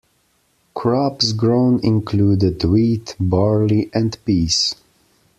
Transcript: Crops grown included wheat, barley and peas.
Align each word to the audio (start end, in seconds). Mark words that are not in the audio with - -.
Crops 0.73 1.31
grown 1.31 1.79
included 1.83 2.63
wheat, 2.65 3.15
barley 3.19 3.91
and 3.93 4.17
peas. 4.25 4.73